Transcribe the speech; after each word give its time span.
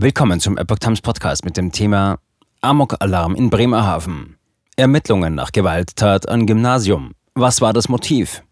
Willkommen 0.00 0.38
zum 0.38 0.56
Epoch 0.56 0.78
Times 0.78 1.00
Podcast 1.00 1.44
mit 1.44 1.56
dem 1.56 1.72
Thema 1.72 2.20
Amok-Alarm 2.60 3.34
in 3.34 3.50
Bremerhaven. 3.50 4.36
Ermittlungen 4.76 5.34
nach 5.34 5.50
Gewalttat 5.50 6.28
an 6.28 6.46
Gymnasium. 6.46 7.16
Was 7.34 7.60
war 7.60 7.72
das 7.72 7.88
Motiv? 7.88 8.44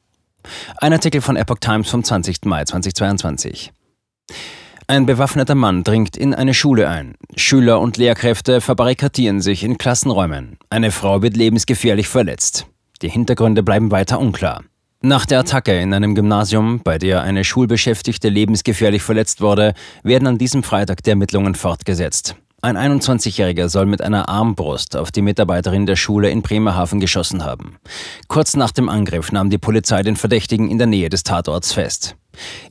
Ein 0.79 0.93
Artikel 0.93 1.21
von 1.21 1.37
Epoch 1.37 1.59
Times 1.61 1.89
vom 1.89 2.03
20. 2.03 2.47
Mai 2.47 2.65
2022. 2.65 3.73
Ein 4.89 5.07
bewaffneter 5.07 5.55
Mann 5.55 5.85
dringt 5.85 6.17
in 6.17 6.35
eine 6.35 6.53
Schule 6.53 6.89
ein. 6.89 7.15
Schüler 7.37 7.79
und 7.81 7.97
Lehrkräfte 7.97 8.61
verbarrikadieren 8.61 9.41
sich 9.41 9.63
in 9.63 9.79
Klassenräumen. 9.79 10.59
Eine 10.69 10.91
Frau 10.91 11.23
wird 11.23 11.37
lebensgefährlich 11.37 12.09
verletzt. 12.09 12.67
Die 13.03 13.09
Hintergründe 13.09 13.63
bleiben 13.63 13.93
weiter 13.93 14.19
unklar. 14.19 14.65
Nach 15.03 15.27
der 15.27 15.41
Attacke 15.41 15.79
in 15.79 15.93
einem 15.93 16.15
Gymnasium, 16.15 16.81
bei 16.83 16.99
der 16.99 17.23
eine 17.23 17.45
Schulbeschäftigte 17.45 18.29
lebensgefährlich 18.29 19.03
verletzt 19.03 19.41
wurde, 19.41 19.75
werden 20.03 20.27
an 20.27 20.39
diesem 20.39 20.63
Freitag 20.63 21.03
die 21.03 21.11
Ermittlungen 21.11 21.55
fortgesetzt. 21.55 22.35
Ein 22.63 22.79
21-Jähriger 22.79 23.69
soll 23.69 23.85
mit 23.85 24.01
einer 24.01 24.29
Armbrust 24.31 24.97
auf 24.97 25.13
die 25.13 25.21
Mitarbeiterin 25.21 25.85
der 25.85 25.97
Schule 25.97 26.31
in 26.31 26.41
Bremerhaven 26.41 26.99
geschossen 26.99 27.45
haben. 27.45 27.77
Kurz 28.27 28.57
nach 28.57 28.73
dem 28.73 28.89
Angriff 28.89 29.31
nahm 29.31 29.51
die 29.51 29.59
Polizei 29.59 30.03
den 30.03 30.17
Verdächtigen 30.17 30.71
in 30.71 30.79
der 30.79 30.87
Nähe 30.87 31.11
des 31.11 31.23
Tatorts 31.23 31.75
fest. 31.75 32.17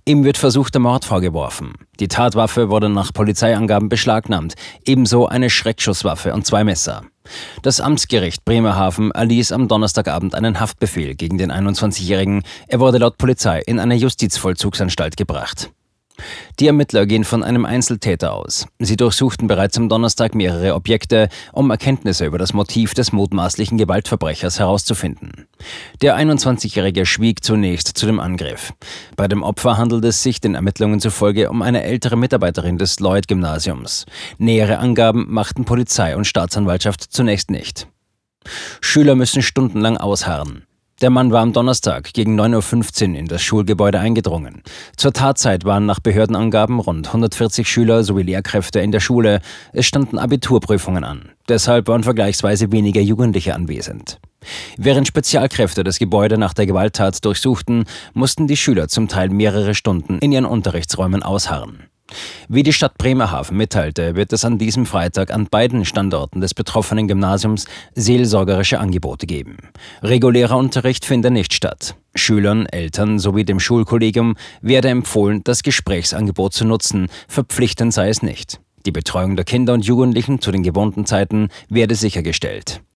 Ihm 0.04 0.24
wird 0.24 0.38
versuchter 0.38 0.80
Mord 0.80 1.06
vorgeworfen. 1.06 1.74
Die 2.00 2.08
Tatwaffe 2.08 2.70
wurde 2.70 2.90
nach 2.90 3.14
Polizeiangaben 3.14 3.88
beschlagnahmt, 3.88 4.56
ebenso 4.84 5.28
eine 5.28 5.50
Schreckschusswaffe 5.50 6.34
und 6.34 6.46
zwei 6.46 6.64
Messer. 6.64 7.04
Das 7.62 7.80
Amtsgericht 7.80 8.46
Bremerhaven 8.46 9.12
erließ 9.12 9.52
am 9.52 9.68
Donnerstagabend 9.68 10.36
einen 10.36 10.60
Haftbefehl 10.60 11.16
gegen 11.16 11.38
den 11.38 11.52
21-Jährigen. 11.52 12.44
Er 12.68 12.80
wurde 12.80 12.98
laut 12.98 13.18
Polizei 13.18 13.62
in 13.66 13.80
eine 13.80 13.96
Justizvollzugsanstalt 13.96 15.18
gebracht. 15.18 15.72
Die 16.60 16.68
Ermittler 16.68 17.06
gehen 17.06 17.24
von 17.24 17.44
einem 17.44 17.66
Einzeltäter 17.66 18.34
aus. 18.34 18.68
Sie 18.80 18.96
durchsuchten 18.96 19.48
bereits 19.48 19.78
am 19.78 19.90
Donnerstag 19.90 20.36
mehrere 20.36 20.74
Objekte, 20.76 21.30
um 21.52 21.70
Erkenntnisse 21.70 22.26
über 22.26 22.38
das 22.38 22.54
Motiv 22.54 22.94
des 22.94 23.12
mutmaßlichen 23.12 23.78
Gewaltverbrechers 23.78 24.60
herauszufinden. 24.60 25.48
Der 26.02 26.18
21-Jährige 26.18 27.06
schwieg 27.06 27.44
zunächst 27.44 27.98
zu 27.98 28.06
dem 28.06 28.20
Angriff. 28.20 28.74
Bei 29.16 29.28
dem 29.28 29.44
Opfer 29.44 29.78
handelt 29.78 30.06
es 30.06 30.24
sich 30.24 30.40
den 30.40 30.56
Ermittlungen 30.56 31.00
zufolge 31.00 31.50
um 31.50 31.62
eine 31.62 31.84
ältere 31.84 32.16
Mitarbeiterin 32.18 32.78
des 32.78 33.00
Lloyd-Gymnasiums. 33.00 34.06
Nähere 34.38 34.80
Angaben 34.80 35.26
machten 35.30 35.66
Polizei 35.66 36.16
und 36.16 36.26
Staatsanwaltschaft 36.26 37.02
zunächst 37.02 37.52
nicht. 37.52 37.88
Schüler 38.82 39.16
müssen 39.16 39.42
stundenlang 39.42 39.98
ausharren. 39.98 40.64
Der 41.02 41.10
Mann 41.10 41.34
war 41.34 41.42
am 41.42 41.52
Donnerstag 41.52 42.14
gegen 42.14 42.40
9.15 42.40 43.10
Uhr 43.10 43.20
in 43.20 43.26
das 43.28 43.42
Schulgebäude 43.42 44.00
eingedrungen. 44.00 44.64
Zur 44.96 45.12
Tatzeit 45.12 45.66
waren 45.66 45.86
nach 45.86 46.00
Behördenangaben 46.00 46.80
rund 46.80 47.08
140 47.08 47.68
Schüler 47.68 48.06
sowie 48.06 48.24
Lehrkräfte 48.24 48.80
in 48.80 48.94
der 48.94 49.02
Schule. 49.02 49.42
Es 49.74 49.88
standen 49.88 50.18
Abiturprüfungen 50.18 51.04
an. 51.04 51.32
Deshalb 51.50 51.90
waren 51.90 52.04
vergleichsweise 52.04 52.72
weniger 52.72 53.02
Jugendliche 53.02 53.56
anwesend. 53.56 54.22
Während 54.78 55.06
Spezialkräfte 55.06 55.84
das 55.84 56.00
Gebäude 56.00 56.38
nach 56.38 56.54
der 56.54 56.66
Gewalttat 56.66 57.26
durchsuchten, 57.26 57.84
mussten 58.14 58.48
die 58.48 58.56
Schüler 58.56 58.88
zum 58.88 59.10
Teil 59.10 59.28
mehrere 59.28 59.76
Stunden 59.76 60.20
in 60.20 60.32
ihren 60.32 60.46
Unterrichtsräumen 60.46 61.24
ausharren. 61.24 61.90
Wie 62.48 62.64
die 62.64 62.74
Stadt 62.74 62.98
Bremerhaven 62.98 63.58
mitteilte, 63.58 64.16
wird 64.16 64.32
es 64.32 64.46
an 64.46 64.58
diesem 64.58 64.86
Freitag 64.86 65.32
an 65.32 65.48
beiden 65.50 65.86
Standorten 65.86 66.42
des 66.42 66.54
betroffenen 66.54 67.08
Gymnasiums 67.08 67.66
seelsorgerische 67.96 68.80
Angebote 68.80 69.26
geben. 69.26 69.58
Regulärer 70.04 70.58
Unterricht 70.58 71.06
finde 71.06 71.32
nicht 71.32 71.54
statt. 71.54 71.96
Schülern, 72.14 72.66
Eltern 72.68 73.20
sowie 73.20 73.44
dem 73.44 73.60
Schulkollegium 73.60 74.36
werde 74.62 74.90
empfohlen, 74.90 75.44
das 75.44 75.64
Gesprächsangebot 75.64 76.54
zu 76.54 76.66
nutzen, 76.66 77.08
verpflichtend 77.28 77.94
sei 77.94 78.10
es 78.10 78.22
nicht. 78.22 78.60
Die 78.86 78.92
Betreuung 78.92 79.36
der 79.36 79.46
Kinder 79.46 79.74
und 79.74 79.86
Jugendlichen 79.86 80.40
zu 80.40 80.52
den 80.52 80.62
gewohnten 80.62 81.06
Zeiten 81.06 81.50
werde 81.70 81.96
sichergestellt. 81.96 82.82